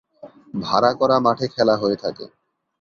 [0.61, 2.25] ভাড়া করা মাঠে খেলা হয়ে থাকে।